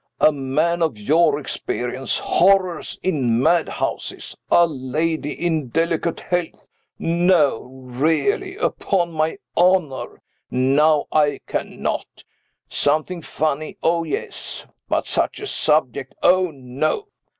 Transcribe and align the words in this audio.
A 0.19 0.31
man 0.31 0.81
of 0.81 0.97
your 0.97 1.39
experience. 1.39 2.17
Horrors 2.17 2.97
in 3.03 3.39
madhouses. 3.39 4.35
A 4.49 4.65
lady 4.65 5.31
in 5.31 5.67
delicate 5.69 6.21
health. 6.21 6.67
No, 6.97 7.67
really. 7.83 8.55
Upon 8.55 9.11
my 9.11 9.37
honor, 9.55 10.23
now, 10.49 11.05
I 11.11 11.39
cannot. 11.45 12.23
Something 12.67 13.21
funny, 13.21 13.77
oh 13.83 14.03
yes. 14.03 14.65
But 14.89 15.05
such 15.05 15.39
a 15.39 15.45
subject, 15.45 16.15
oh 16.23 16.49
no." 16.51 17.09